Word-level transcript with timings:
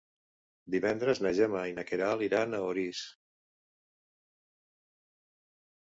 Divendres 0.75 1.21
na 1.25 1.31
Gemma 1.39 1.61
i 1.71 1.75
na 1.75 1.83
Queralt 1.91 2.25
iran 2.27 2.57
a 2.57 2.63
Orís. 2.71 3.05